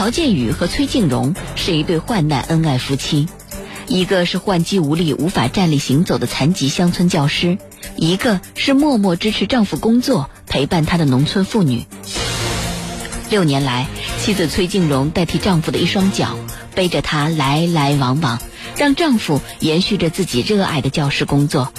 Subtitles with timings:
[0.00, 3.28] 曹建宇和崔静荣是一对患难恩爱夫妻，
[3.86, 7.58] 一个是患肌无力、无法站立行走的残疾乡村教师，
[7.96, 11.84] 一个是默默支持丈夫工作、陪伴他的农村妇女。
[13.28, 13.88] 六年来，
[14.18, 16.34] 妻子崔静荣代替丈夫的一双脚，
[16.74, 18.40] 背着他来来往往，
[18.78, 21.74] 让丈夫延续着自己热爱的教师工作。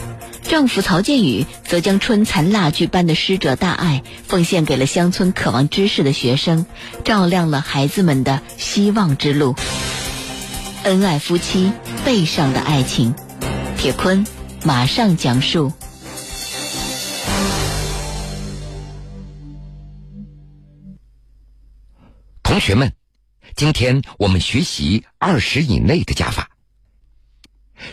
[0.52, 6.66] 丈夫曹建宇则将春蚕蜡炬般的师者大爱奉献给了乡村渴望知识的学生，
[7.05, 9.55] 照亮了孩子们的希望之路。
[10.84, 11.71] 恩爱夫妻
[12.03, 13.16] 背上的爱情，
[13.77, 14.27] 铁坤
[14.66, 15.71] 马上讲述。
[22.43, 22.91] 同学们，
[23.55, 26.51] 今天我们学习二十以内的加法。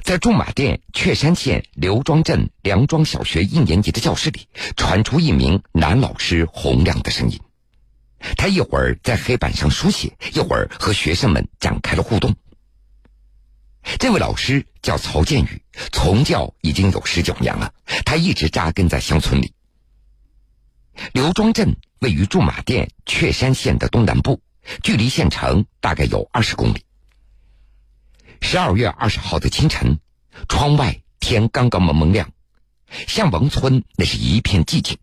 [0.02, 7.40] 在驻马店雀山县刘庄镇梁庄小学一年级的教室里，传出一名男老师洪亮的声音。
[8.36, 12.34] 他一会儿在黑板上书写，一会儿和学生们展开了互动。
[13.98, 17.72] 这位老师叫曹建宇，从教已经有十九年了。
[18.04, 19.54] 他一直扎根在乡村里。
[21.12, 24.42] 刘庄镇位于驻马店雀山县的东南部，
[24.82, 26.82] 距离县城大概有二十公里。
[28.40, 29.98] 十二月二十号的清晨，
[30.48, 32.30] 窗外天刚刚蒙蒙亮，
[33.06, 34.96] 向王村那是一片寂静。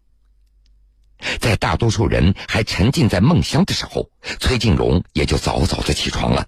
[1.40, 6.48] 在大多数人还沉浸在梦乡的时候，崔静荣也就早早的起床了，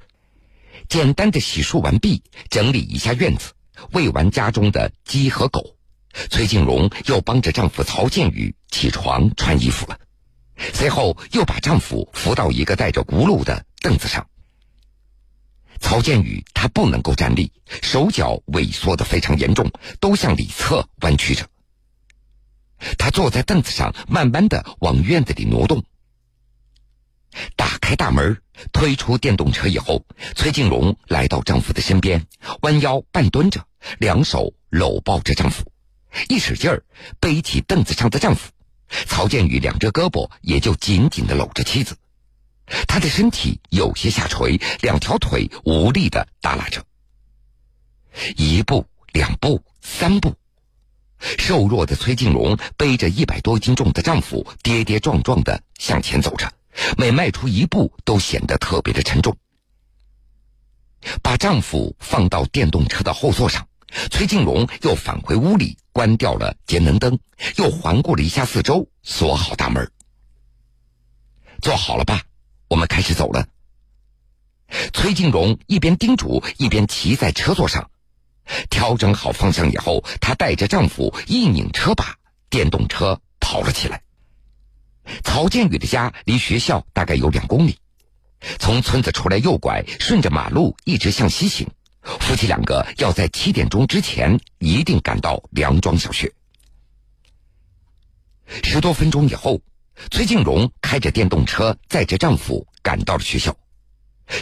[0.90, 3.54] 简单的洗漱完毕，整理一下院子，
[3.92, 5.76] 喂完家中的鸡和狗，
[6.30, 10.00] 崔静荣又帮着丈夫曹建宇起床穿衣服了，
[10.74, 14.28] 随后又把丈夫扶到一个带着轱辘的凳子上。
[15.80, 21.48] 曹建宇他不能够站立，手脚萎缩的非常严重，都向里侧弯曲着。
[22.98, 25.84] 他坐在凳子上，慢慢的往院子里挪动。
[27.56, 30.06] 打开大门，推出电动车以后，
[30.36, 32.26] 崔静荣来到丈夫的身边，
[32.62, 33.66] 弯腰半蹲着，
[34.00, 35.72] 两手搂抱着丈夫，
[36.30, 36.84] 一使劲儿
[37.20, 38.52] 背起凳子上的丈夫。
[39.06, 41.98] 曹建宇两只胳膊也就紧紧的搂着妻子。
[42.88, 46.84] 他的身体有些下垂，两条腿无力的耷拉着。
[48.36, 50.36] 一步，两步，三步，
[51.20, 56.52] 瘦弱的崔静荣背着一百多斤重的丈夫，跌跌撞撞的向前走着，
[56.98, 59.36] 每迈出一步都显得特别的沉重。
[61.22, 63.68] 把丈夫放到电动车的后座上，
[64.12, 67.18] 崔静荣又返回屋里，关掉了节能灯，
[67.56, 69.90] 又环顾了一下四周，锁好大门。
[71.62, 72.24] 做好了吧。
[72.68, 73.48] 我们开始走了。
[74.94, 77.90] 崔静荣一边叮嘱，一边骑在车座上，
[78.70, 82.18] 调整好方向以后，她带着丈夫一拧车把，
[82.50, 84.02] 电动车跑了起来。
[85.24, 87.80] 曹建宇的家离学校大概有两公里，
[88.60, 91.70] 从村子出来右拐，顺着马路一直向西行。
[92.02, 96.34] 夫妻两个要在七点钟之前一定赶到梁庄小学。
[98.64, 99.62] 十多分钟以后。
[100.12, 103.56] 崔静荣开着电动车载着丈夫赶到了学校。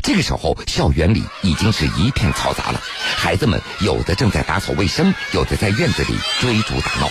[0.01, 2.81] 这个时候，校园里已经是一片嘈杂了，
[3.15, 7.09] 孩子们有的正在打扫卫生，有的在院子里追逐打闹。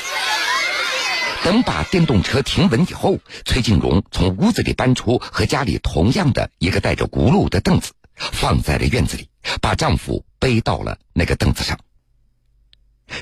[1.44, 9.28] 等把电动车停稳以后，崔静荣从屋子里搬出和家里同样的一个带着轱辘的凳子，放在了院子里，
[9.60, 11.78] 把丈夫背到了那个凳子上。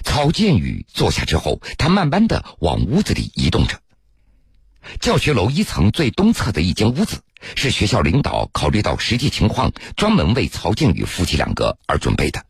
[0.02, 3.78] 曹建宇坐下之后，他慢慢的往屋子里移动着。
[5.00, 7.22] 教学楼一层最东侧的一间屋子，
[7.54, 12.44] 是学校领导考虑到实际情况，专门为曹静宇夫妻两个而准备的。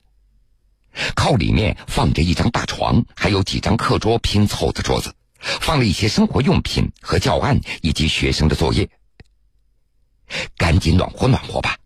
[1.15, 8.89] 靠里面放着一张大床，还有几张课桌拼凑的桌子，放了一些生活用品和教案以及学生的作业。
[10.57, 11.77] 赶紧暖和暖和吧。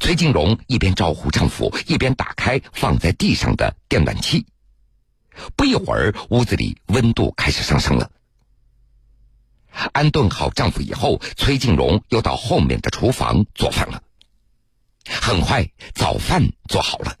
[0.00, 4.46] 崔静荣一边招呼丈夫，一边打开放在地上的电暖气。
[5.56, 8.10] 不一会儿，屋子里温度开始上升了。
[9.92, 14.02] 安顿好丈夫以后，崔静荣又到后面的厨房做饭了。
[15.04, 17.16] 很快，早饭做好了，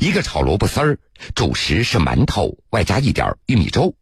[0.00, 0.98] 一个炒萝卜丝儿，
[1.34, 3.94] 主食是馒头，外加一点玉米粥。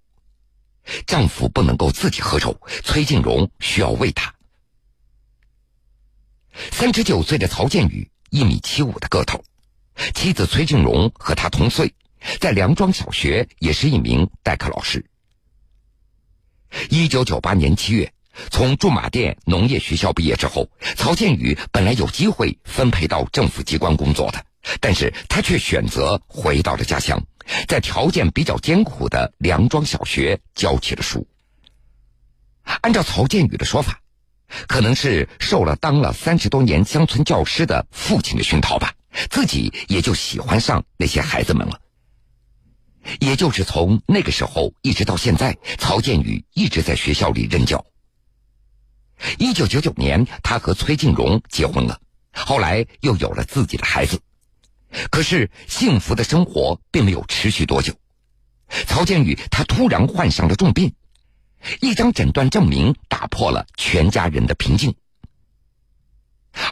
[1.07, 4.35] 丈夫不能够自己喝粥，崔静荣需要喂他。
[6.73, 9.45] 三十九岁的曹建宇，一米七五的个头，
[10.15, 11.93] 妻子崔静荣和他同岁，
[12.41, 15.05] 在梁庄小学也是一名代课老师。
[16.91, 18.13] 一九九八年七月，
[18.51, 24.45] 从驻马店农业学校毕业之后，曹建宇本来有机会分配到政府机关工作的，
[24.81, 27.23] 但是他却选择回到了家乡，
[27.67, 31.27] 在条件比较艰苦的梁庄小学教起了书。
[32.83, 34.01] 按照曹建宇的说法，
[34.67, 38.93] 可能是受了当了三十多年乡村教师的父亲的熏陶吧，
[39.31, 41.81] 自己也就喜欢上那些孩子们了。
[43.21, 47.85] 也就是从那个时候一直到现在，曹建宇一直在学校里任教。
[49.39, 52.01] 一九九九年，他和崔静荣结婚了，
[52.33, 54.21] 后来又有了自己的孩子。
[55.11, 57.95] 可是幸福的生活并没有持续多久，
[58.87, 60.95] 曹建宇他突然患上了重病，
[61.81, 64.95] 一张诊断证明打破了全家人的平静。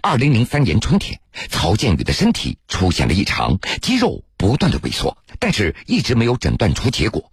[0.02, 7.30] 二零零三年春天，曹建宇的身体出现了异常，肌肉不断的萎缩，但是一直没有诊断出结果。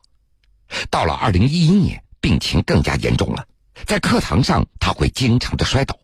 [0.89, 3.45] 到了二零一一年，病情更加严重了，
[3.85, 5.97] 在课堂上他会经常的摔倒。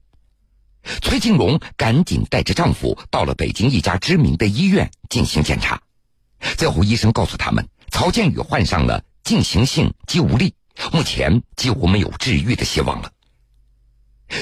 [1.01, 5.81] 崔静龙赶紧带着丈夫到了北京一家知名的医院进行检查，
[6.57, 10.53] 最后医生告诉他们，曹建宇患上了进行性肌无力，
[10.93, 13.11] 目前几乎没有治愈的希望了。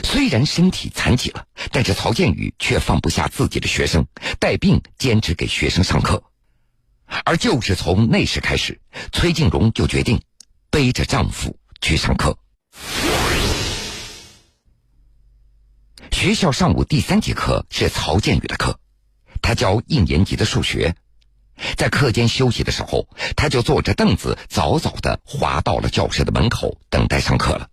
[0.03, 4.05] 虽然身体残疾了，但是曹建宇却放不下自己的学生，
[4.39, 6.21] 带病坚持给学生上课。
[7.25, 8.79] 而就是从那时开始，
[9.11, 10.21] 崔静荣就决定
[10.69, 12.37] 背着丈夫去上课。
[16.11, 18.79] 学校上午第三节课是曹建宇的课，
[19.41, 20.95] 他教一年级的数学。
[21.75, 27.69] 在课间休息的时候，他就坐着凳子，早早的滑到了教室的门口，等待上课了。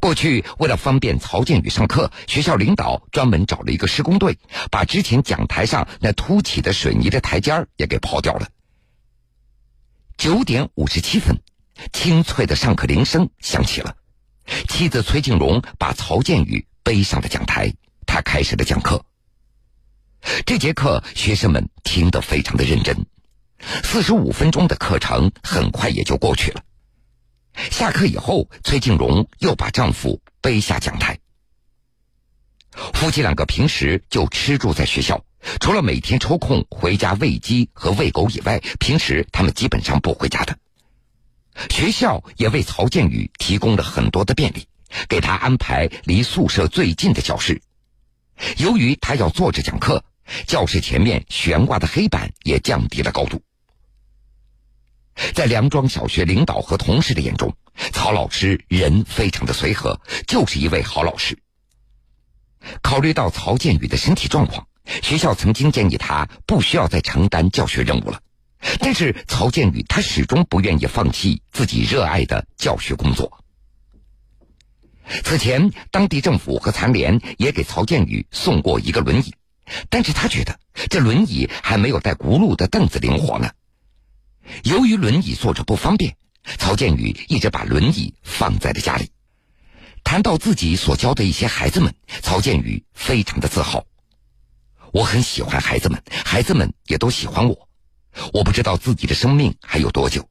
[0.00, 4.38] 过去为了方便曹建宇上课，学校领导专门找了一个施工队，
[4.70, 8.48] 把之前讲台上那凸起的水泥的台阶也给刨掉了。
[10.16, 11.40] 九点五十七分，
[11.92, 13.96] 清脆的上课铃声响起了。
[14.68, 17.74] 妻子崔静荣把曹建宇背上了讲台，
[18.06, 19.04] 他开始了讲课。
[20.44, 23.06] 这节课学生们听得非常的认真，
[23.84, 26.62] 四十五分钟的课程很快也就过去了。
[27.56, 31.18] 下课以后，崔静荣又把丈夫背下讲台。
[32.92, 35.24] 夫妻两个平时就吃住在学校，
[35.60, 40.58] 除了每天抽空回家喂鸡和喂狗以外，平时他们基本上不回家的。
[41.70, 44.66] 学校也为曹建宇提供了很多的便利，
[45.08, 47.62] 给他安排离宿舍最近的教室。
[48.58, 50.04] 由于他要坐着讲课，
[50.46, 53.40] 教室前面悬挂的黑板也降低了高度。
[55.34, 57.54] 在梁庄小学领导和同事的眼中，
[57.92, 61.38] 曹老师人非常的随和，就是一位好老师。
[62.82, 64.66] 考虑到曹建宇的身体状况，
[65.02, 68.20] 学校曾经建议他不需要再承担教学任务了。
[68.80, 73.38] 但是曹建宇他始终不愿意放弃自己热爱的教学工作。
[75.22, 79.34] 此前，当地政府和残联也给曹建宇送过一个轮椅，
[79.88, 80.58] 但是他觉得
[80.90, 83.50] 这轮椅还没有带轱辘的凳子灵活呢。
[84.64, 86.16] 由于轮椅坐着不方便，
[86.58, 89.10] 曹建宇一直把轮椅放在了家里。
[90.04, 93.84] 谈到自己所教的一些孩子们，曹建宇非常的自豪。
[94.92, 97.68] 我很喜欢孩子们，孩子们也都喜欢我。
[98.32, 100.26] 我不知道自己的生命还有多久，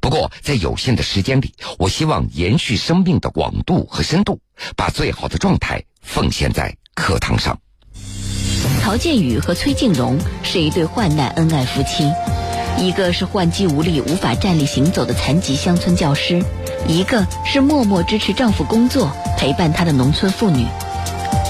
[0.00, 4.40] 不过在有限的时间里，我希望延续生命的广度和深度，
[4.76, 7.60] 把最好的状态奉献在课堂上。
[8.80, 12.10] 曹建宇和崔静荣是一对患难恩爱夫妻。
[12.78, 16.42] 一个是患肌无力、无法站立行走的残疾乡村教师，
[16.88, 20.66] 一个是默默支持丈夫工作、陪伴他的农村妇女。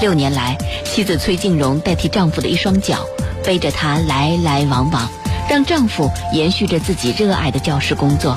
[0.00, 2.98] 六年来，妻子崔静荣代替丈夫的一双脚，
[3.44, 5.08] 背着他来来往往，
[5.48, 8.36] 让丈夫延续着自己热爱的教师工作。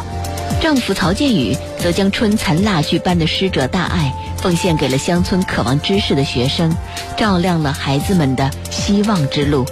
[0.62, 6.74] 丈夫曹建宇则将春蚕蜡炬般的师者大爱奉献给了乡村渴望知识的学生，
[7.18, 9.66] 照亮了孩子们的希望之路。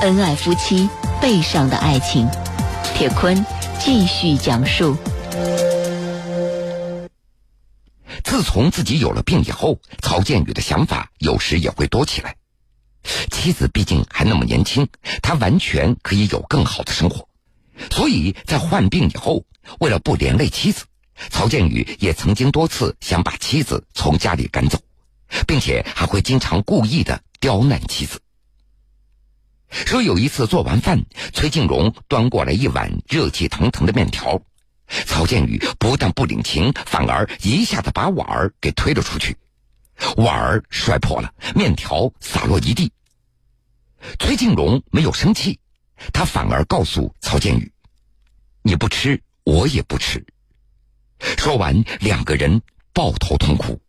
[0.00, 0.88] 恩爱夫妻。
[1.20, 2.26] 背上的爱情，
[2.94, 3.44] 铁坤
[3.78, 4.96] 继续讲述。
[8.24, 12.36] 自从自己有了病以后，曹建宇的想法有时也会多起来。
[13.30, 14.88] 妻子毕竟还那么年轻，
[15.22, 17.28] 他完全可以有更好的生活。
[17.90, 19.44] 所以在患病以后，
[19.78, 20.86] 为了不连累妻子，
[21.28, 24.78] 曹建宇也曾经多次想把妻子从家里赶走，
[25.46, 28.20] 并且还会经常故意的刁难妻子。
[29.70, 34.42] 说有一次做完饭，崔静荣端过来一碗热气腾腾的面条，
[35.06, 39.36] 曹建宇不但不领情，反而一下子把碗儿给推了出去，
[40.16, 42.92] 碗儿摔破了，面条洒落一地。
[44.18, 45.60] 崔静荣没有生气，
[46.12, 47.70] 他反而告诉曹建宇
[48.62, 50.24] ：“你不吃，我也不吃。”
[51.36, 52.62] 说完，两个人
[52.92, 53.80] 抱头痛哭。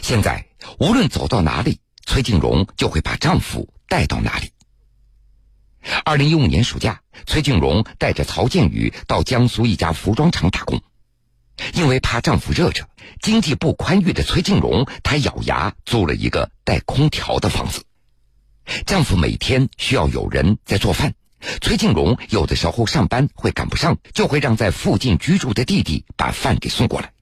[0.00, 0.46] 现在
[0.78, 4.50] 无论走到哪里，崔静荣就会把丈夫带到哪里。
[6.04, 10.80] 二零一五年暑假，崔静荣带着曹建宇到江苏一家服装厂打工。
[11.74, 12.88] 因为怕丈夫热着，
[13.20, 17.84] 经济不宽裕的崔静荣，她咬牙租了一个带空调的房子。
[18.86, 21.14] 丈夫每天需要有人在做饭，
[21.60, 27.12] 崔静荣有的时候上班会赶不上，就会让在附近居住的弟弟把饭给送过来。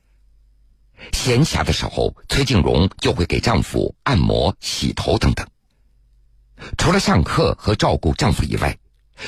[1.13, 5.47] 闲暇的时候，崔静荣就会给丈夫按摩、洗头等等。
[6.77, 8.77] 除了上课和照顾丈夫以外，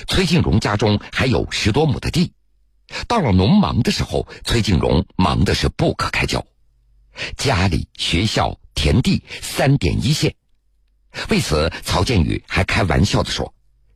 [0.09, 2.33] 崔静荣家中还有十多亩的地。
[3.09, 6.45] 到了农忙的时候，崔静荣忙的是不可开交，
[7.37, 10.35] 家里、学校、田地三点一线。
[11.29, 13.55] 为此，曹建宇还开玩笑的说：“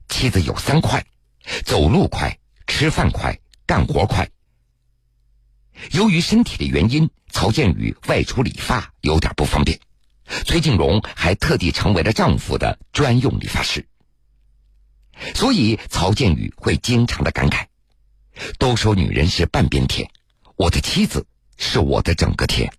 [0.08, 1.04] 妻子有三快，
[1.64, 4.28] 走路快，吃饭快，干活快。”
[5.92, 9.78] 由于身体的原因，曹建宇外出理发有点不方便，
[10.44, 13.86] 崔静荣还特地成为了丈夫的专用理发师。
[15.34, 17.66] 所以，曹建宇会经常的感慨
[18.58, 20.08] ：“都说女人是半边天，
[20.56, 22.72] 我的妻子是我的整个天。”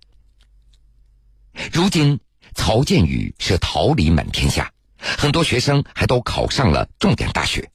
[1.73, 2.19] 如今。
[2.55, 7.69] 曹建宇是桃李满天下，很多学生还都考上了重点大学。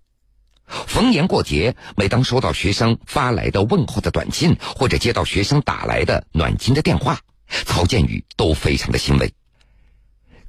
[0.67, 7.21] 逢年过节，每当收到学生发来的问候的短信，或者接到学生打来的暖心的电话，
[7.65, 9.33] 曹建宇都非常的欣慰。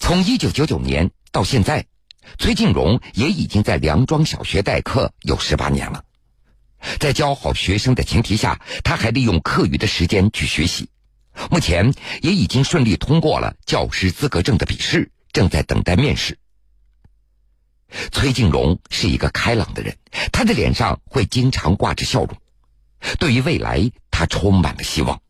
[0.05, 1.85] 从一九九九年到现在，
[2.37, 6.03] 崔静荣也已经在梁庄小学代课有十八年了。
[6.99, 10.89] 在教好学生的前提下，他还利用课余的时间去学习。
[11.49, 16.37] 目前也已经顺利通过了教师资格证的笔试，正在等待面试。
[18.11, 19.95] 崔静荣是一个开朗的人，
[20.33, 22.37] 他的脸上会经常挂着笑容。
[23.19, 25.21] 对于未来，他充满了希望。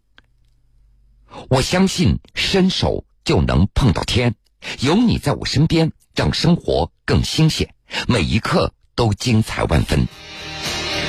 [1.50, 4.34] 我相信伸手就能碰到天，
[4.80, 7.74] 有你在我身边，让生活更新鲜，
[8.08, 10.08] 每一刻都精彩万分。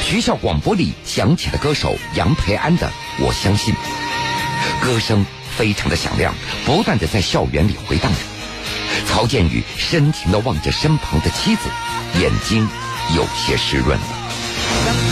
[0.02, 2.88] 学校广播里响起了歌手杨培安的
[3.24, 3.74] 《我相信》。
[4.84, 5.24] 歌声
[5.56, 6.34] 非常的响亮，
[6.66, 8.18] 不断的在校园里回荡着。
[9.06, 11.62] 曹建宇深情的望着身旁的妻子，
[12.20, 12.68] 眼睛
[13.16, 15.03] 有些湿润了。